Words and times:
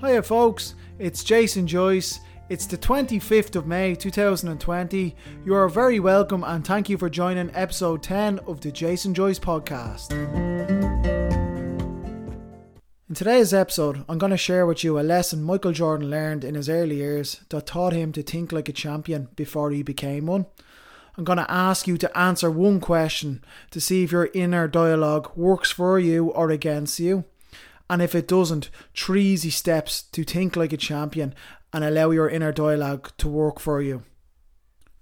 Hiya, 0.00 0.22
folks, 0.22 0.76
it's 0.98 1.22
Jason 1.22 1.66
Joyce. 1.66 2.20
It's 2.48 2.64
the 2.64 2.78
25th 2.78 3.54
of 3.54 3.66
May 3.66 3.94
2020. 3.94 5.14
You 5.44 5.54
are 5.54 5.68
very 5.68 6.00
welcome 6.00 6.42
and 6.42 6.66
thank 6.66 6.88
you 6.88 6.96
for 6.96 7.10
joining 7.10 7.54
episode 7.54 8.02
10 8.02 8.38
of 8.46 8.62
the 8.62 8.72
Jason 8.72 9.12
Joyce 9.12 9.38
podcast. 9.38 10.10
In 13.10 13.14
today's 13.14 13.52
episode, 13.52 14.02
I'm 14.08 14.16
going 14.16 14.30
to 14.30 14.38
share 14.38 14.64
with 14.64 14.82
you 14.82 14.98
a 14.98 15.02
lesson 15.02 15.42
Michael 15.42 15.72
Jordan 15.72 16.08
learned 16.08 16.44
in 16.44 16.54
his 16.54 16.70
early 16.70 16.96
years 16.96 17.42
that 17.50 17.66
taught 17.66 17.92
him 17.92 18.10
to 18.12 18.22
think 18.22 18.52
like 18.52 18.70
a 18.70 18.72
champion 18.72 19.28
before 19.36 19.70
he 19.70 19.82
became 19.82 20.24
one. 20.24 20.46
I'm 21.18 21.24
going 21.24 21.36
to 21.36 21.50
ask 21.50 21.86
you 21.86 21.98
to 21.98 22.18
answer 22.18 22.50
one 22.50 22.80
question 22.80 23.44
to 23.70 23.82
see 23.82 24.04
if 24.04 24.12
your 24.12 24.30
inner 24.32 24.66
dialogue 24.66 25.36
works 25.36 25.70
for 25.70 25.98
you 25.98 26.28
or 26.30 26.48
against 26.48 27.00
you. 27.00 27.26
And 27.90 28.00
if 28.00 28.14
it 28.14 28.28
doesn't, 28.28 28.70
three 28.94 29.24
easy 29.24 29.50
steps 29.50 30.00
to 30.00 30.22
think 30.22 30.54
like 30.54 30.72
a 30.72 30.76
champion 30.76 31.34
and 31.72 31.82
allow 31.82 32.10
your 32.10 32.28
inner 32.28 32.52
dialogue 32.52 33.10
to 33.18 33.28
work 33.28 33.58
for 33.58 33.82
you. 33.82 34.04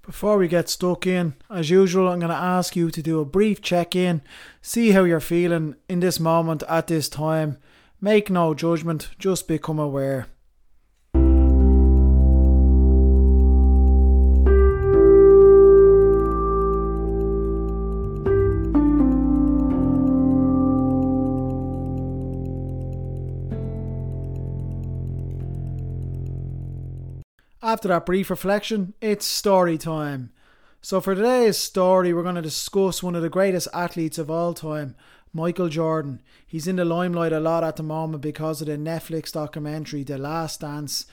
Before 0.00 0.38
we 0.38 0.48
get 0.48 0.70
stuck 0.70 1.06
in, 1.06 1.34
as 1.50 1.68
usual, 1.68 2.08
I'm 2.08 2.18
going 2.18 2.30
to 2.30 2.34
ask 2.34 2.74
you 2.74 2.90
to 2.90 3.02
do 3.02 3.20
a 3.20 3.26
brief 3.26 3.60
check 3.60 3.94
in, 3.94 4.22
see 4.62 4.92
how 4.92 5.04
you're 5.04 5.20
feeling 5.20 5.76
in 5.86 6.00
this 6.00 6.18
moment 6.18 6.62
at 6.66 6.86
this 6.86 7.10
time. 7.10 7.58
Make 8.00 8.30
no 8.30 8.54
judgment, 8.54 9.10
just 9.18 9.46
become 9.46 9.78
aware. 9.78 10.28
After 27.78 27.86
that 27.90 28.06
brief 28.06 28.28
reflection, 28.28 28.94
it's 29.00 29.24
story 29.24 29.78
time. 29.78 30.32
So, 30.82 31.00
for 31.00 31.14
today's 31.14 31.56
story, 31.56 32.12
we're 32.12 32.24
going 32.24 32.34
to 32.34 32.42
discuss 32.42 33.04
one 33.04 33.14
of 33.14 33.22
the 33.22 33.28
greatest 33.28 33.68
athletes 33.72 34.18
of 34.18 34.32
all 34.32 34.52
time, 34.52 34.96
Michael 35.32 35.68
Jordan. 35.68 36.20
He's 36.44 36.66
in 36.66 36.74
the 36.74 36.84
limelight 36.84 37.32
a 37.32 37.38
lot 37.38 37.62
at 37.62 37.76
the 37.76 37.84
moment 37.84 38.20
because 38.20 38.60
of 38.60 38.66
the 38.66 38.76
Netflix 38.76 39.30
documentary, 39.30 40.02
The 40.02 40.18
Last 40.18 40.62
Dance. 40.62 41.06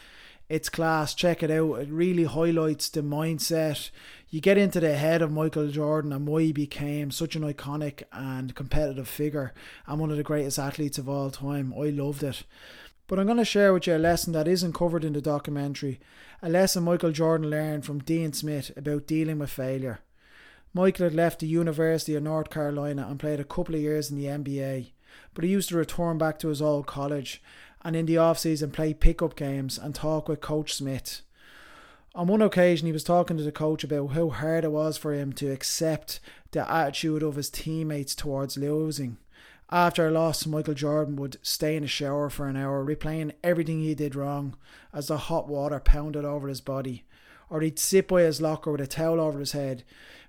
It's 0.50 0.68
class, 0.68 1.14
check 1.14 1.44
it 1.44 1.52
out. 1.52 1.76
It 1.76 1.90
really 1.90 2.24
highlights 2.24 2.90
the 2.90 3.02
mindset. 3.02 3.92
You 4.32 4.42
get 4.42 4.58
into 4.58 4.80
the 4.80 4.96
head 4.96 5.22
of 5.22 5.32
Michael 5.32 5.68
Jordan 5.68 6.12
and 6.12 6.28
why 6.28 6.42
he 6.42 6.52
became 6.52 7.12
such 7.12 7.36
an 7.36 7.44
iconic 7.44 8.02
and 8.12 8.56
competitive 8.56 9.08
figure 9.08 9.54
and 9.86 10.00
one 10.00 10.10
of 10.10 10.18
the 10.18 10.24
greatest 10.24 10.58
athletes 10.58 10.98
of 10.98 11.08
all 11.08 11.30
time. 11.30 11.76
I 11.80 11.90
loved 11.90 12.24
it. 12.24 12.42
But 13.08 13.20
I'm 13.20 13.28
going 13.28 13.38
to 13.38 13.46
share 13.46 13.72
with 13.72 13.86
you 13.86 13.96
a 13.96 13.98
lesson 13.98 14.34
that 14.34 14.48
isn't 14.48 14.74
covered 14.74 15.06
in 15.06 15.14
the 15.14 15.22
documentary, 15.22 16.00
a 16.42 16.50
lesson 16.50 16.84
Michael 16.84 17.12
Jordan 17.12 17.50
learned 17.50 17.86
from 17.86 18.00
Dean 18.00 18.34
Smith 18.34 18.72
about 18.76 19.06
dealing 19.06 19.38
with 19.38 19.52
failure. 19.52 20.00
Michael 20.74 21.06
had 21.06 21.14
left 21.14 21.40
the 21.40 21.48
University 21.48 22.16
of 22.16 22.24
North 22.24 22.50
Carolina 22.50 23.06
and 23.08 23.20
played 23.20 23.40
a 23.40 23.46
couple 23.46 23.76
of 23.76 23.82
years 23.82 24.10
in 24.10 24.18
the 24.18 24.26
NBA, 24.26 24.92
but 25.34 25.44
he 25.44 25.52
used 25.52 25.70
to 25.70 25.78
return 25.78 26.18
back 26.18 26.40
to 26.40 26.48
his 26.48 26.62
old 26.62 26.88
college 26.88 27.42
and 27.84 27.96
in 27.96 28.08
the 28.08 28.18
off 28.18 28.40
season 28.40 28.72
play 28.72 28.94
pickup 28.94 29.36
games 29.36 29.78
and 29.78 29.94
talk 29.94 30.28
with 30.28 30.42
Coach 30.42 30.74
Smith. 30.74 31.22
On 32.16 32.28
one 32.28 32.42
occasion, 32.42 32.88
he 32.88 32.94
was 32.94 33.04
talking 33.04 33.38
to 33.38 33.44
the 33.44 33.52
coach 33.52 33.84
about 33.84 34.08
how 34.08 34.30
hard 34.30 34.64
it 34.64 34.72
was 34.72 34.98
for 34.98 35.14
him 35.14 35.32
to 35.34 35.52
accept 35.52 36.20
the 36.52 36.70
attitude 36.70 37.22
of 37.22 37.36
his 37.36 37.50
teammates 37.50 38.16
towards 38.16 38.58
losing. 38.58 39.18
After 39.72 40.08
a 40.08 40.12
loss, 40.12 40.46
Michael 40.46 40.76
Jordan 40.76 41.16
would 41.16 41.38
stay 41.42 41.76
in 41.76 41.82
the 41.82 41.88
shower 41.88 42.30
for 42.30 42.48
an 42.48 42.56
hour, 42.56 42.86
replaying 42.86 43.34
everything 43.44 43.82
he 43.82 43.96
did 43.96 44.16
wrong 44.16 44.56
as 44.94 45.08
the 45.08 45.18
hot 45.18 45.48
water 45.48 45.80
pounded 45.80 46.24
over 46.24 46.48
his 46.48 46.62
body. 46.62 47.04
Or 47.50 47.62
he'd 47.62 47.80
sit 47.80 48.08
by 48.08 48.22
his 48.22 48.42
locker 48.42 48.72
with 48.72 48.82
a 48.82 48.88
towel 48.88 49.20
over 49.20 49.40
his 49.40 49.54
head, 49.54 49.84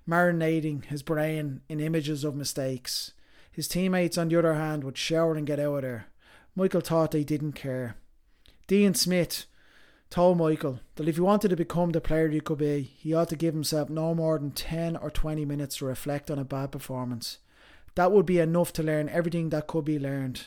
marinating 0.07 0.85
his 0.85 1.03
brain 1.03 1.61
in 1.69 1.79
images 1.79 2.23
of 2.23 2.35
mistakes. 2.35 3.11
His 3.51 3.67
teammates, 3.67 4.17
on 4.17 4.29
the 4.29 4.37
other 4.37 4.55
hand, 4.55 4.83
would 4.83 4.97
shower 4.97 5.35
and 5.35 5.45
get 5.45 5.59
out 5.59 5.77
of 5.77 5.81
there. 5.83 6.07
Michael 6.55 6.81
thought 6.81 7.11
they 7.11 7.23
didn't 7.23 7.53
care. 7.53 7.95
Dean 8.65 8.93
Smith 8.95 9.45
told 10.09 10.37
Michael 10.37 10.79
that 10.95 11.07
if 11.07 11.15
he 11.15 11.21
wanted 11.21 11.49
to 11.49 11.55
become 11.55 11.91
the 11.91 12.01
player 12.01 12.27
he 12.29 12.39
could 12.39 12.57
be, 12.57 12.81
he 12.81 13.13
ought 13.13 13.29
to 13.29 13.35
give 13.35 13.53
himself 13.53 13.89
no 13.89 14.15
more 14.15 14.39
than 14.39 14.51
10 14.51 14.97
or 14.97 15.09
20 15.11 15.45
minutes 15.45 15.77
to 15.77 15.85
reflect 15.85 16.31
on 16.31 16.39
a 16.39 16.43
bad 16.43 16.71
performance. 16.71 17.37
That 17.97 18.11
would 18.11 18.27
be 18.27 18.37
enough 18.37 18.71
to 18.73 18.83
learn 18.83 19.09
everything 19.09 19.49
that 19.49 19.65
could 19.65 19.83
be 19.83 19.97
learned. 19.97 20.45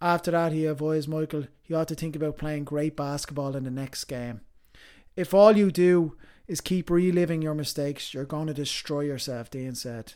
After 0.00 0.30
that, 0.30 0.52
he 0.52 0.66
advised 0.66 1.08
Michael 1.08 1.48
he 1.60 1.74
ought 1.74 1.88
to 1.88 1.96
think 1.96 2.14
about 2.14 2.38
playing 2.38 2.62
great 2.62 2.94
basketball 2.94 3.56
in 3.56 3.64
the 3.64 3.72
next 3.72 4.04
game. 4.04 4.42
If 5.16 5.34
all 5.34 5.56
you 5.56 5.72
do 5.72 6.16
is 6.46 6.60
keep 6.60 6.90
reliving 6.90 7.42
your 7.42 7.54
mistakes, 7.54 8.14
you're 8.14 8.24
going 8.24 8.46
to 8.46 8.54
destroy 8.54 9.00
yourself, 9.00 9.50
Dean 9.50 9.74
said. 9.74 10.12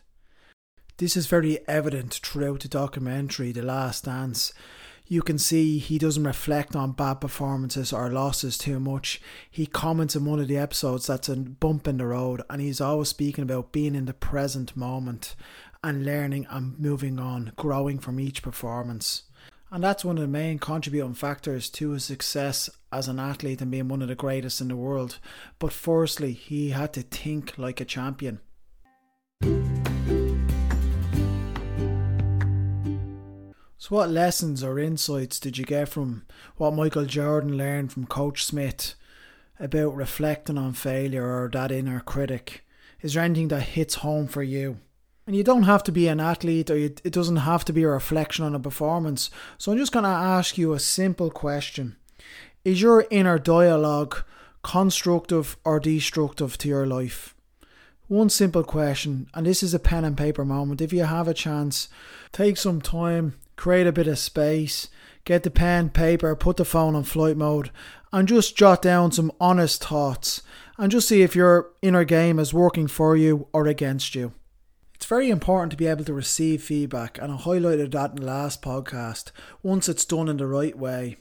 This 0.99 1.17
is 1.17 1.27
very 1.27 1.59
evident 1.67 2.21
throughout 2.23 2.61
the 2.61 2.69
documentary, 2.69 3.51
The 3.51 3.63
Last 3.63 4.05
Dance. 4.05 4.53
You 5.09 5.23
can 5.23 5.39
see 5.39 5.79
he 5.79 5.99
doesn't 5.99 6.25
reflect 6.25 6.77
on 6.77 6.93
bad 6.93 7.15
performances 7.15 7.93
or 7.93 8.11
losses 8.11 8.57
too 8.57 8.79
much. 8.79 9.21
He 9.51 9.67
comments 9.67 10.15
in 10.15 10.25
one 10.25 10.39
of 10.39 10.47
the 10.47 10.57
episodes 10.57 11.09
that's 11.09 11.29
a 11.29 11.37
bump 11.37 11.89
in 11.89 11.99
the 11.99 12.07
road, 12.07 12.43
and 12.49 12.61
he's 12.61 12.81
always 12.81 13.09
speaking 13.09 13.43
about 13.43 13.73
being 13.73 13.97
in 13.97 14.07
the 14.07 14.15
present 14.15 14.77
moment 14.77 15.35
and 15.87 16.05
learning 16.05 16.45
and 16.51 16.77
moving 16.81 17.21
on, 17.21 17.53
growing 17.55 18.01
from 18.01 18.19
each 18.19 18.43
performance. 18.43 19.23
And 19.71 19.85
that's 19.85 20.05
one 20.05 20.19
of 20.19 20.23
the 20.23 20.29
main 20.29 20.59
contributing 20.59 21.15
factors 21.15 21.71
to 21.71 21.91
his 21.91 22.05
success 22.05 22.69
as 22.91 23.07
an 23.07 23.21
athlete 23.21 23.61
and 23.61 23.71
being 23.71 23.87
one 23.87 24.03
of 24.03 24.09
the 24.09 24.17
greatest 24.17 24.61
in 24.61 24.67
the 24.67 24.75
world. 24.75 25.21
But 25.61 25.73
firstly, 25.73 26.33
he 26.33 26.71
had 26.71 26.93
to 26.95 27.03
think 27.03 27.57
like 27.57 27.81
a 27.81 27.85
champion. 27.85 28.41
So, 33.79 33.95
what 33.95 34.11
lessons 34.11 34.65
or 34.65 34.81
insights 34.81 35.39
did 35.39 35.57
you 35.57 35.65
get 35.65 35.89
from 35.89 36.27
what 36.57 36.75
Michael 36.75 37.05
Jordan 37.05 37.57
learned 37.57 37.93
from 37.93 38.07
Coach 38.07 38.45
Smith 38.45 38.97
about 39.61 39.95
reflecting 39.95 40.59
on 40.59 40.73
failure 40.73 41.25
or 41.25 41.49
that 41.53 41.71
inner 41.71 42.01
critic? 42.01 42.67
Is 43.03 43.15
there 43.15 43.23
anything 43.23 43.49
that 43.49 43.61
hits 43.61 43.97
home 43.97 44.27
for 44.27 44.43
you? 44.43 44.81
And 45.27 45.35
you 45.35 45.43
don't 45.43 45.65
have 45.65 45.83
to 45.85 45.93
be 45.93 46.07
an 46.07 46.21
athlete 46.21 46.71
or 46.71 46.79
you, 46.79 46.95
it 47.03 47.13
doesn't 47.13 47.37
have 47.37 47.65
to 47.65 47.73
be 47.73 47.83
a 47.83 47.89
reflection 47.89 48.45
on 48.45 48.55
a 48.55 48.61
performance. 48.61 49.29
So 49.59 49.73
I'm 49.73 49.79
just 49.79 49.91
going 49.91 50.05
to 50.05 50.09
ask 50.09 50.57
you 50.57 50.73
a 50.73 50.79
simple 50.79 51.31
question 51.31 51.97
Is 52.65 52.81
your 52.81 53.07
inner 53.11 53.39
dialogue 53.39 54.23
constructive 54.63 55.57
or 55.65 55.81
destructive 55.81 56.57
to 56.59 56.69
your 56.69 56.87
life? 56.87 57.35
One 58.09 58.31
simple 58.31 58.63
question, 58.63 59.29
and 59.35 59.45
this 59.45 59.65
is 59.65 59.75
a 59.75 59.81
pen 59.81 60.05
and 60.05 60.17
paper 60.17 60.45
moment. 60.45 60.81
If 60.81 60.93
you 60.93 61.03
have 61.03 61.27
a 61.27 61.35
chance, 61.35 61.89
take 62.31 62.57
some 62.57 62.81
time, 62.81 63.35
create 63.57 63.89
a 63.89 63.93
bit 63.93 64.07
of 64.07 64.21
space, 64.21 64.89
get 65.25 65.43
the 65.43 65.51
pen, 65.51 65.91
paper, 65.91 66.37
put 66.37 66.57
the 66.57 66.65
phone 66.65 66.95
on 66.95 67.03
flight 67.03 67.37
mode, 67.37 67.73
and 68.13 68.29
just 68.29 68.57
jot 68.57 68.81
down 68.81 69.11
some 69.11 69.33
honest 69.41 69.83
thoughts 69.83 70.43
and 70.79 70.93
just 70.93 71.09
see 71.09 71.23
if 71.23 71.35
your 71.35 71.73
inner 71.83 72.05
game 72.05 72.39
is 72.39 72.55
working 72.55 72.87
for 72.87 73.17
you 73.17 73.49
or 73.53 73.67
against 73.67 74.15
you. 74.15 74.33
It's 74.97 75.05
very 75.05 75.29
important 75.29 75.73
to 75.73 75.77
be 75.77 75.87
able 75.87 76.05
to 76.05 76.15
receive 76.15 76.63
feedback, 76.63 77.19
and 77.21 77.31
I 77.31 77.37
highlighted 77.37 77.93
that 77.93 78.13
in 78.13 78.17
the 78.17 78.25
last 78.25 78.63
podcast, 78.63 79.31
once 79.63 79.91
it's 79.91 80.07
done 80.07 80.27
in 80.27 80.39
the 80.39 80.47
right 80.47 80.77
way. 80.77 81.19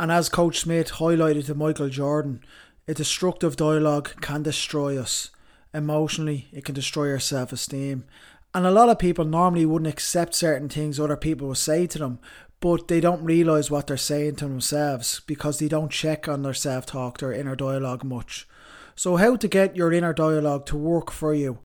And 0.00 0.10
as 0.10 0.30
Coach 0.30 0.60
Smith 0.60 0.92
highlighted 0.92 1.44
to 1.46 1.54
Michael 1.54 1.90
Jordan, 1.90 2.42
a 2.88 2.94
destructive 2.94 3.56
dialogue 3.56 4.18
can 4.22 4.42
destroy 4.42 4.98
us. 4.98 5.28
Emotionally, 5.74 6.48
it 6.50 6.64
can 6.64 6.74
destroy 6.74 7.10
our 7.12 7.18
self 7.18 7.52
esteem. 7.52 8.06
And 8.54 8.64
a 8.64 8.70
lot 8.70 8.88
of 8.88 8.98
people 8.98 9.26
normally 9.26 9.66
wouldn't 9.66 9.92
accept 9.92 10.34
certain 10.34 10.70
things 10.70 10.98
other 10.98 11.18
people 11.18 11.48
will 11.48 11.54
say 11.54 11.86
to 11.88 11.98
them, 11.98 12.18
but 12.58 12.88
they 12.88 13.00
don't 13.00 13.22
realise 13.22 13.70
what 13.70 13.86
they're 13.86 13.98
saying 13.98 14.36
to 14.36 14.48
themselves 14.48 15.20
because 15.26 15.58
they 15.58 15.68
don't 15.68 15.92
check 15.92 16.26
on 16.26 16.40
their 16.40 16.54
self 16.54 16.86
talk, 16.86 17.18
their 17.18 17.34
inner 17.34 17.54
dialogue 17.54 18.02
much. 18.02 18.48
So, 18.96 19.16
how 19.16 19.36
to 19.36 19.46
get 19.46 19.76
your 19.76 19.92
inner 19.92 20.14
dialogue 20.14 20.64
to 20.66 20.76
work 20.78 21.10
for 21.10 21.34
you? 21.34 21.58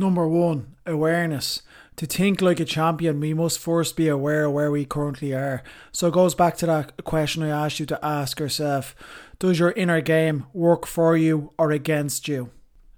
Number 0.00 0.26
one, 0.26 0.76
awareness. 0.86 1.60
To 1.96 2.06
think 2.06 2.40
like 2.40 2.58
a 2.58 2.64
champion, 2.64 3.20
we 3.20 3.34
must 3.34 3.58
first 3.58 3.96
be 3.96 4.08
aware 4.08 4.46
of 4.46 4.52
where 4.54 4.70
we 4.70 4.86
currently 4.86 5.34
are. 5.34 5.62
So 5.92 6.08
it 6.08 6.14
goes 6.14 6.34
back 6.34 6.56
to 6.56 6.66
that 6.66 7.04
question 7.04 7.42
I 7.42 7.66
asked 7.66 7.80
you 7.80 7.84
to 7.84 8.02
ask 8.02 8.40
yourself 8.40 8.96
Does 9.38 9.58
your 9.58 9.72
inner 9.72 10.00
game 10.00 10.46
work 10.54 10.86
for 10.86 11.18
you 11.18 11.52
or 11.58 11.70
against 11.70 12.28
you? 12.28 12.48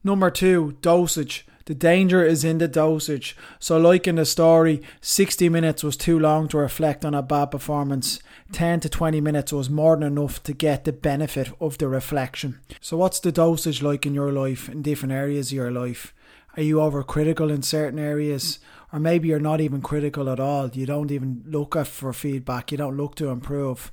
Number 0.04 0.31
two, 0.31 0.76
dosage. 0.81 1.44
The 1.64 1.75
danger 1.75 2.25
is 2.25 2.44
in 2.44 2.58
the 2.58 2.69
dosage. 2.69 3.37
So, 3.58 3.78
like 3.78 4.06
in 4.06 4.14
the 4.14 4.25
story, 4.25 4.81
60 5.00 5.49
minutes 5.49 5.82
was 5.82 5.96
too 5.96 6.20
long 6.20 6.46
to 6.49 6.58
reflect 6.58 7.04
on 7.04 7.14
a 7.14 7.22
bad 7.22 7.46
performance. 7.46 8.20
10 8.52 8.78
to 8.78 8.88
20 8.88 9.20
minutes 9.20 9.52
was 9.52 9.69
more 9.69 9.96
than 9.96 10.12
enough 10.16 10.40
to 10.44 10.52
get 10.52 10.84
the 10.84 10.93
benefit 10.93 11.50
of 11.60 11.78
the 11.78 11.88
reflection. 11.88 12.60
So, 12.81 12.96
what's 12.96 13.19
the 13.19 13.32
dosage 13.32 13.82
like 13.82 14.06
in 14.06 14.14
your 14.14 14.31
life, 14.31 14.69
in 14.69 14.82
different 14.82 15.14
areas 15.14 15.49
of 15.49 15.56
your 15.56 15.72
life? 15.72 16.14
Are 16.56 16.62
you 16.62 16.76
overcritical 16.76 17.50
in 17.50 17.62
certain 17.62 17.99
areas? 17.99 18.58
Or 18.93 18.99
maybe 18.99 19.28
you're 19.28 19.40
not 19.40 19.60
even 19.62 19.81
critical 19.81 20.28
at 20.28 20.38
all. 20.38 20.69
You 20.69 20.84
don't 20.84 21.10
even 21.10 21.43
look 21.46 21.75
for 21.87 22.12
feedback. 22.12 22.70
You 22.70 22.78
don't 22.78 22.96
look 22.96 23.14
to 23.16 23.28
improve. 23.28 23.90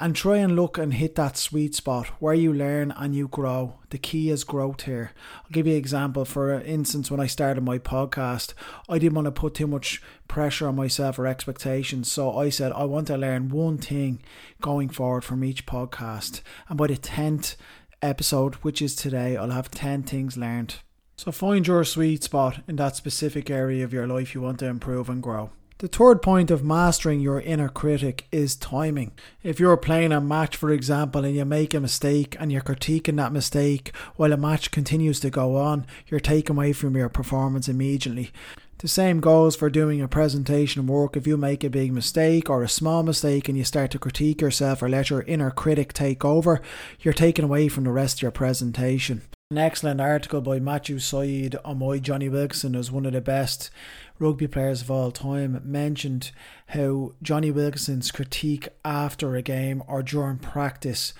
and 0.00 0.16
try 0.16 0.38
and 0.38 0.56
look 0.56 0.76
and 0.76 0.94
hit 0.94 1.14
that 1.14 1.36
sweet 1.36 1.74
spot 1.74 2.08
where 2.20 2.34
you 2.34 2.52
learn 2.52 2.92
and 2.96 3.14
you 3.14 3.28
grow. 3.28 3.78
The 3.90 3.98
key 3.98 4.30
is 4.30 4.42
growth 4.44 4.82
here. 4.82 5.12
I'll 5.44 5.50
give 5.50 5.66
you 5.66 5.74
an 5.74 5.78
example. 5.78 6.24
For 6.24 6.60
instance, 6.60 7.10
when 7.10 7.20
I 7.20 7.26
started 7.26 7.62
my 7.62 7.78
podcast, 7.78 8.54
I 8.88 8.98
didn't 8.98 9.14
want 9.14 9.26
to 9.26 9.32
put 9.32 9.54
too 9.54 9.66
much 9.66 10.02
pressure 10.26 10.66
on 10.66 10.76
myself 10.76 11.18
or 11.18 11.26
expectations. 11.26 12.10
So 12.10 12.36
I 12.36 12.48
said, 12.48 12.72
I 12.72 12.84
want 12.84 13.06
to 13.08 13.16
learn 13.16 13.50
one 13.50 13.78
thing 13.78 14.22
going 14.60 14.88
forward 14.88 15.22
from 15.22 15.44
each 15.44 15.66
podcast. 15.66 16.40
And 16.68 16.76
by 16.76 16.88
the 16.88 16.96
10th 16.96 17.56
episode, 18.02 18.56
which 18.56 18.82
is 18.82 18.96
today, 18.96 19.36
I'll 19.36 19.50
have 19.50 19.70
10 19.70 20.02
things 20.02 20.36
learned. 20.36 20.76
So 21.24 21.32
find 21.32 21.66
your 21.66 21.84
sweet 21.84 22.22
spot 22.22 22.58
in 22.68 22.76
that 22.76 22.96
specific 22.96 23.48
area 23.48 23.82
of 23.82 23.94
your 23.94 24.06
life 24.06 24.34
you 24.34 24.42
want 24.42 24.58
to 24.58 24.66
improve 24.66 25.08
and 25.08 25.22
grow. 25.22 25.48
The 25.78 25.88
third 25.88 26.20
point 26.20 26.50
of 26.50 26.62
mastering 26.62 27.20
your 27.20 27.40
inner 27.40 27.70
critic 27.70 28.26
is 28.30 28.54
timing. 28.54 29.12
If 29.42 29.58
you're 29.58 29.78
playing 29.78 30.12
a 30.12 30.20
match, 30.20 30.54
for 30.54 30.70
example, 30.70 31.24
and 31.24 31.34
you 31.34 31.46
make 31.46 31.72
a 31.72 31.80
mistake 31.80 32.36
and 32.38 32.52
you're 32.52 32.60
critiquing 32.60 33.16
that 33.16 33.32
mistake 33.32 33.96
while 34.16 34.34
a 34.34 34.36
match 34.36 34.70
continues 34.70 35.18
to 35.20 35.30
go 35.30 35.56
on, 35.56 35.86
you're 36.08 36.20
taken 36.20 36.56
away 36.56 36.74
from 36.74 36.94
your 36.94 37.08
performance 37.08 37.68
immediately. 37.70 38.30
The 38.76 38.88
same 38.88 39.20
goes 39.20 39.56
for 39.56 39.70
doing 39.70 40.02
a 40.02 40.08
presentation 40.08 40.86
work. 40.86 41.16
If 41.16 41.26
you 41.26 41.38
make 41.38 41.64
a 41.64 41.70
big 41.70 41.90
mistake 41.90 42.50
or 42.50 42.62
a 42.62 42.68
small 42.68 43.02
mistake 43.02 43.48
and 43.48 43.56
you 43.56 43.64
start 43.64 43.92
to 43.92 43.98
critique 43.98 44.42
yourself 44.42 44.82
or 44.82 44.90
let 44.90 45.08
your 45.08 45.22
inner 45.22 45.50
critic 45.50 45.94
take 45.94 46.22
over, 46.22 46.60
you're 47.00 47.14
taken 47.14 47.46
away 47.46 47.68
from 47.68 47.84
the 47.84 47.92
rest 47.92 48.18
of 48.18 48.22
your 48.22 48.30
presentation. 48.30 49.22
An 49.54 49.58
excellent 49.58 50.00
article 50.00 50.40
by 50.40 50.58
Matthew 50.58 50.98
Syed 50.98 51.54
on 51.64 51.78
why 51.78 52.00
Jonny 52.00 52.28
Wilkinson 52.28 52.74
is 52.74 52.90
one 52.90 53.06
of 53.06 53.12
the 53.12 53.20
best 53.20 53.70
rugby 54.18 54.48
players 54.48 54.82
of 54.82 54.90
all 54.90 55.12
time 55.12 55.62
mentioned 55.64 56.32
how 56.70 57.12
Jonny 57.22 57.52
Wilkinson's 57.52 58.10
critique 58.10 58.68
after 58.84 59.36
a 59.36 59.42
game 59.42 59.80
or 59.86 60.02
during 60.02 60.38
practice 60.38 61.14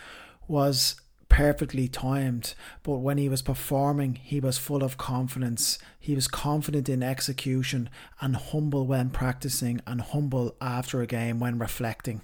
was 0.49 1.01
perfectly 1.29 1.87
timed, 1.87 2.57
but 2.83 2.99
when 2.99 3.19
he 3.19 3.29
was 3.29 3.41
performing, 3.41 4.17
he 4.17 4.41
was 4.41 4.59
full 4.59 4.83
of 4.83 4.99
confidence. 4.99 5.79
He 6.01 6.17
was 6.17 6.27
confident 6.27 6.89
in 6.89 7.05
execution 7.05 7.89
and 8.21 8.35
humble 8.35 8.89
when 8.89 9.11
practicing 9.11 9.81
and 9.87 10.01
humble 10.01 10.57
after 10.61 11.01
a 11.01 11.07
game 11.07 11.39
when 11.39 11.61
reflecting. 11.61 12.21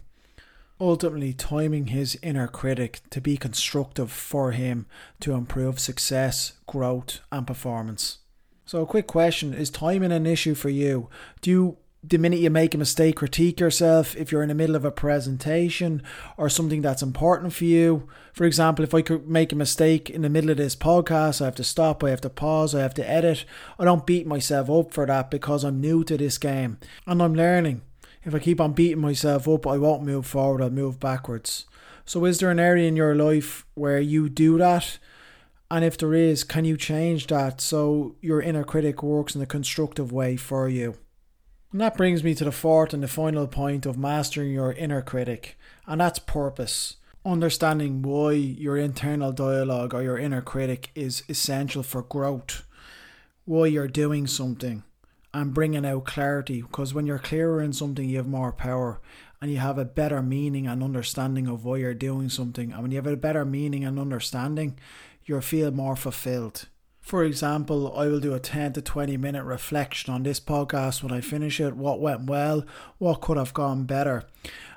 Ultimately, 0.81 1.35
timing 1.35 1.88
his 1.88 2.19
inner 2.23 2.49
critic 2.49 3.00
to 3.11 3.21
be 3.21 3.37
constructive 3.37 4.11
for 4.11 4.53
him 4.53 4.87
to 5.21 5.35
improve 5.35 5.79
success, 5.79 6.55
growth, 6.67 7.21
and 7.31 7.47
performance. 7.47 8.21
So, 8.65 8.81
a 8.81 8.87
quick 8.87 9.06
question 9.06 9.53
Is 9.53 9.69
timing 9.69 10.11
an 10.11 10.27
issue 10.27 10.55
for 10.55 10.71
you? 10.71 11.11
Do 11.43 11.50
you, 11.50 11.77
the 12.03 12.17
minute 12.17 12.38
you 12.38 12.49
make 12.49 12.75
a 12.75 12.79
mistake, 12.79 13.17
critique 13.17 13.61
yourself 13.61 14.17
if 14.17 14.32
you're 14.32 14.43
in 14.43 14.49
the 14.49 14.55
middle 14.55 14.75
of 14.75 14.87
a 14.87 14.91
presentation 14.91 16.03
or 16.38 16.49
something 16.49 16.81
that's 16.81 17.03
important 17.03 17.53
for 17.53 17.65
you? 17.65 18.09
For 18.33 18.44
example, 18.44 18.83
if 18.83 18.94
I 18.94 19.03
could 19.03 19.29
make 19.29 19.53
a 19.53 19.56
mistake 19.56 20.09
in 20.09 20.23
the 20.23 20.31
middle 20.31 20.49
of 20.49 20.56
this 20.56 20.76
podcast, 20.76 21.43
I 21.43 21.44
have 21.44 21.56
to 21.56 21.65
stop, 21.65 22.03
I 22.03 22.09
have 22.09 22.23
to 22.23 22.31
pause, 22.31 22.75
I 22.75 22.81
have 22.81 22.94
to 22.94 23.06
edit. 23.06 23.44
I 23.79 23.85
don't 23.85 24.06
beat 24.06 24.26
myself 24.26 24.71
up 24.71 24.94
for 24.94 25.05
that 25.05 25.31
because 25.31 25.62
I'm 25.62 25.79
new 25.79 26.05
to 26.05 26.17
this 26.17 26.38
game 26.38 26.79
and 27.06 27.23
I'm 27.23 27.35
learning. 27.35 27.83
If 28.25 28.34
I 28.34 28.38
keep 28.38 28.61
on 28.61 28.72
beating 28.72 29.00
myself 29.00 29.49
up, 29.49 29.67
I 29.67 29.78
won't 29.78 30.02
move 30.02 30.26
forward, 30.26 30.62
I'll 30.62 30.70
move 30.70 31.00
backwards. 31.00 31.64
So, 32.05 32.25
is 32.25 32.38
there 32.38 32.50
an 32.50 32.61
area 32.61 32.87
in 32.88 32.96
your 32.96 33.14
life 33.14 33.64
where 33.75 34.00
you 34.00 34.28
do 34.28 34.58
that? 34.58 34.99
And 35.70 35.84
if 35.84 35.96
there 35.96 36.14
is, 36.14 36.43
can 36.43 36.64
you 36.64 36.76
change 36.76 37.28
that 37.28 37.61
so 37.61 38.17
your 38.20 38.43
inner 38.43 38.64
critic 38.64 39.02
works 39.02 39.34
in 39.34 39.40
a 39.40 39.46
constructive 39.46 40.11
way 40.11 40.37
for 40.37 40.69
you? 40.69 40.96
And 41.72 41.81
that 41.81 41.96
brings 41.96 42.25
me 42.25 42.34
to 42.34 42.44
the 42.44 42.52
fourth 42.52 42.93
and 42.93 43.02
the 43.02 43.08
final 43.08 43.46
point 43.46 43.87
of 43.87 43.96
mastering 43.96 44.50
your 44.50 44.73
inner 44.73 45.02
critic, 45.02 45.56
and 45.87 46.00
that's 46.00 46.19
purpose. 46.19 46.96
Understanding 47.25 48.02
why 48.02 48.32
your 48.32 48.76
internal 48.76 49.31
dialogue 49.31 49.94
or 49.94 50.02
your 50.02 50.19
inner 50.19 50.43
critic 50.43 50.90
is 50.96 51.23
essential 51.28 51.84
for 51.84 52.02
growth, 52.02 52.64
why 53.44 53.66
you're 53.66 53.87
doing 53.87 54.26
something, 54.26 54.82
and 55.32 55.55
bringing 55.55 55.87
out 55.87 56.05
clarity. 56.05 56.62
Because 56.62 56.94
when 56.94 57.06
you're 57.06 57.19
clearer 57.19 57.62
in 57.62 57.73
something, 57.73 58.09
you 58.09 58.17
have 58.19 58.29
more 58.29 58.53
power 58.53 59.00
and 59.41 59.50
you 59.50 59.59
have 59.59 59.79
a 59.79 59.85
better 59.85 60.23
meaning 60.23 60.67
and 60.67 60.82
understanding 60.82 61.47
of 61.47 61.65
why 61.65 61.77
you're 61.77 61.94
doing 61.94 62.29
something. 62.29 62.73
And 62.73 62.82
when 62.82 62.91
you 62.91 62.99
have 62.99 63.06
a 63.06 63.17
better 63.17 63.44
meaning 63.44 63.85
and 63.85 63.99
understanding, 63.99 64.79
you'll 65.25 65.41
feel 65.41 65.71
more 65.71 65.97
fulfilled. 65.97 66.67
For 67.00 67.25
example, 67.25 67.97
I 67.97 68.06
will 68.06 68.21
do 68.21 68.35
a 68.35 68.41
10 68.41 68.75
to 68.75 68.82
20 68.82 69.17
minute 69.17 69.44
reflection 69.44 70.12
on 70.12 70.23
this 70.23 70.38
podcast 70.38 71.03
when 71.03 71.12
I 71.12 71.21
finish 71.21 71.59
it. 71.59 71.75
What 71.75 72.00
went 72.00 72.26
well? 72.26 72.65
What 72.99 73.23
could 73.23 73.38
have 73.38 73.55
gone 73.55 73.85
better? 73.85 74.25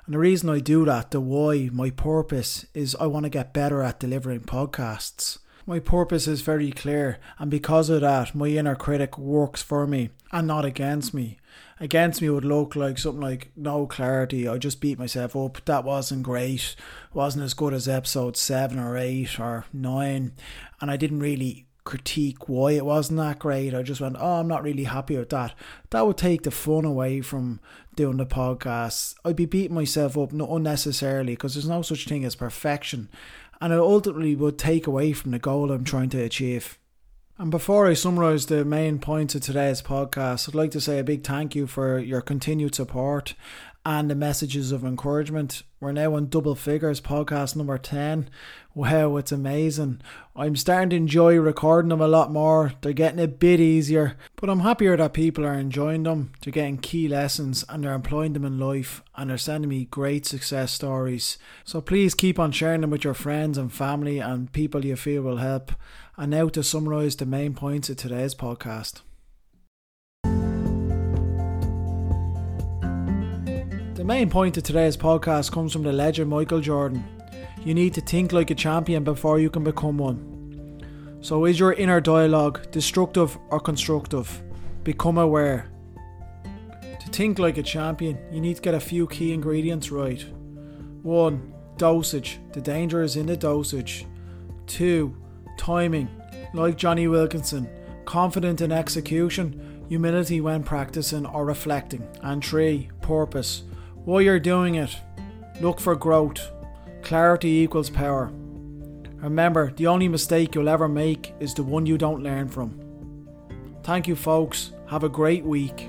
And 0.06 0.14
the 0.14 0.18
reason 0.18 0.48
I 0.48 0.60
do 0.60 0.84
that, 0.86 1.10
the 1.10 1.20
why, 1.20 1.68
my 1.72 1.90
purpose, 1.90 2.66
is 2.74 2.96
I 2.96 3.06
want 3.06 3.24
to 3.24 3.30
get 3.30 3.52
better 3.52 3.82
at 3.82 4.00
delivering 4.00 4.40
podcasts. 4.40 5.38
My 5.66 5.78
purpose 5.78 6.28
is 6.28 6.42
very 6.42 6.70
clear, 6.72 7.18
and 7.38 7.50
because 7.50 7.88
of 7.88 8.02
that, 8.02 8.34
my 8.34 8.48
inner 8.48 8.74
critic 8.74 9.16
works 9.16 9.62
for 9.62 9.86
me 9.86 10.10
and 10.30 10.46
not 10.46 10.66
against 10.66 11.14
me. 11.14 11.38
Against 11.80 12.20
me 12.20 12.28
would 12.28 12.44
look 12.44 12.76
like 12.76 12.98
something 12.98 13.22
like 13.22 13.50
no 13.56 13.86
clarity. 13.86 14.46
I 14.46 14.58
just 14.58 14.82
beat 14.82 14.98
myself 14.98 15.34
up. 15.34 15.64
That 15.64 15.82
wasn't 15.82 16.22
great. 16.22 16.76
wasn't 17.14 17.44
as 17.44 17.54
good 17.54 17.72
as 17.72 17.88
episode 17.88 18.36
seven 18.36 18.78
or 18.78 18.98
eight 18.98 19.40
or 19.40 19.64
nine, 19.72 20.32
and 20.82 20.90
I 20.90 20.98
didn't 20.98 21.20
really 21.20 21.66
critique 21.84 22.48
why 22.48 22.72
it 22.72 22.84
wasn't 22.84 23.18
that 23.18 23.38
great. 23.38 23.74
I 23.74 23.82
just 23.82 24.00
went, 24.00 24.16
oh, 24.18 24.40
I'm 24.40 24.48
not 24.48 24.62
really 24.62 24.84
happy 24.84 25.16
with 25.16 25.30
that. 25.30 25.54
That 25.90 26.06
would 26.06 26.16
take 26.18 26.42
the 26.42 26.50
fun 26.50 26.84
away 26.84 27.20
from 27.20 27.60
doing 27.94 28.16
the 28.16 28.26
podcast. 28.26 29.14
I'd 29.24 29.36
be 29.36 29.46
beating 29.46 29.74
myself 29.74 30.18
up 30.18 30.32
unnecessarily 30.32 31.34
because 31.34 31.54
there's 31.54 31.68
no 31.68 31.82
such 31.82 32.06
thing 32.06 32.24
as 32.24 32.34
perfection 32.34 33.08
and 33.60 33.72
it 33.72 33.78
ultimately 33.78 34.34
would 34.34 34.58
take 34.58 34.86
away 34.86 35.12
from 35.12 35.30
the 35.30 35.38
goal 35.38 35.70
I'm 35.70 35.84
trying 35.84 36.10
to 36.10 36.22
achieve. 36.22 36.78
And 37.36 37.50
before 37.50 37.88
I 37.88 37.94
summarise 37.94 38.46
the 38.46 38.64
main 38.64 39.00
points 39.00 39.34
of 39.34 39.42
today's 39.42 39.82
podcast, 39.82 40.48
I'd 40.48 40.54
like 40.54 40.70
to 40.70 40.80
say 40.80 41.00
a 41.00 41.04
big 41.04 41.24
thank 41.24 41.56
you 41.56 41.66
for 41.66 41.98
your 41.98 42.20
continued 42.20 42.76
support 42.76 43.34
and 43.86 44.10
the 44.10 44.14
messages 44.14 44.72
of 44.72 44.84
encouragement. 44.84 45.62
We're 45.78 45.92
now 45.92 46.14
on 46.14 46.28
double 46.28 46.54
figures, 46.54 47.00
podcast 47.00 47.54
number 47.54 47.76
10. 47.76 48.30
Wow, 48.74 49.18
it's 49.18 49.32
amazing. 49.32 50.00
I'm 50.34 50.56
starting 50.56 50.90
to 50.90 50.96
enjoy 50.96 51.36
recording 51.36 51.90
them 51.90 52.00
a 52.00 52.08
lot 52.08 52.32
more. 52.32 52.72
They're 52.80 52.94
getting 52.94 53.20
a 53.20 53.28
bit 53.28 53.60
easier, 53.60 54.16
but 54.36 54.48
I'm 54.48 54.60
happier 54.60 54.96
that 54.96 55.12
people 55.12 55.44
are 55.44 55.54
enjoying 55.54 56.04
them. 56.04 56.32
They're 56.40 56.52
getting 56.52 56.78
key 56.78 57.06
lessons 57.08 57.64
and 57.68 57.84
they're 57.84 57.92
employing 57.92 58.32
them 58.32 58.44
in 58.44 58.58
life 58.58 59.02
and 59.14 59.28
they're 59.28 59.38
sending 59.38 59.68
me 59.68 59.84
great 59.84 60.24
success 60.24 60.72
stories. 60.72 61.36
So 61.64 61.82
please 61.82 62.14
keep 62.14 62.38
on 62.38 62.52
sharing 62.52 62.80
them 62.80 62.90
with 62.90 63.04
your 63.04 63.14
friends 63.14 63.58
and 63.58 63.72
family 63.72 64.18
and 64.18 64.52
people 64.52 64.84
you 64.84 64.96
feel 64.96 65.22
will 65.22 65.36
help. 65.36 65.72
And 66.16 66.30
now 66.30 66.48
to 66.48 66.62
summarise 66.62 67.16
the 67.16 67.26
main 67.26 67.54
points 67.54 67.90
of 67.90 67.96
today's 67.96 68.34
podcast. 68.34 69.02
The 74.04 74.08
main 74.08 74.28
point 74.28 74.58
of 74.58 74.64
today's 74.64 74.98
podcast 74.98 75.50
comes 75.50 75.72
from 75.72 75.82
the 75.82 75.90
legend 75.90 76.28
Michael 76.28 76.60
Jordan. 76.60 77.02
You 77.64 77.72
need 77.72 77.94
to 77.94 78.02
think 78.02 78.32
like 78.32 78.50
a 78.50 78.54
champion 78.54 79.02
before 79.02 79.38
you 79.38 79.48
can 79.48 79.64
become 79.64 79.96
one. 79.96 81.18
So, 81.22 81.46
is 81.46 81.58
your 81.58 81.72
inner 81.72 82.02
dialogue 82.02 82.70
destructive 82.70 83.38
or 83.48 83.60
constructive? 83.60 84.42
Become 84.82 85.16
aware. 85.16 85.70
To 87.00 87.08
think 87.12 87.38
like 87.38 87.56
a 87.56 87.62
champion, 87.62 88.18
you 88.30 88.42
need 88.42 88.56
to 88.56 88.60
get 88.60 88.74
a 88.74 88.78
few 88.78 89.06
key 89.06 89.32
ingredients 89.32 89.90
right. 89.90 90.22
1. 91.02 91.54
Dosage. 91.78 92.40
The 92.52 92.60
danger 92.60 93.00
is 93.00 93.16
in 93.16 93.24
the 93.24 93.38
dosage. 93.38 94.04
2. 94.66 95.16
Timing. 95.56 96.10
Like 96.52 96.76
Jonny 96.76 97.08
Wilkinson, 97.08 97.70
confident 98.04 98.60
in 98.60 98.70
execution, 98.70 99.86
humility 99.88 100.42
when 100.42 100.62
practicing 100.62 101.24
or 101.24 101.46
reflecting. 101.46 102.06
And 102.20 102.44
3. 102.44 102.90
Purpose 103.00 103.62
while 104.04 104.20
you're 104.20 104.40
doing 104.40 104.74
it, 104.74 104.96
look 105.60 105.80
for 105.80 105.96
growth. 105.96 106.40
Clarity 107.02 107.60
equals 107.60 107.90
power. 107.90 108.30
Remember, 109.16 109.72
the 109.72 109.86
only 109.86 110.08
mistake 110.08 110.54
you'll 110.54 110.68
ever 110.68 110.88
make 110.88 111.34
is 111.40 111.54
the 111.54 111.62
one 111.62 111.86
you 111.86 111.96
don't 111.96 112.22
learn 112.22 112.48
from. 112.48 112.78
Thank 113.82 114.06
you, 114.06 114.16
folks. 114.16 114.72
Have 114.88 115.04
a 115.04 115.08
great 115.08 115.44
week. 115.44 115.88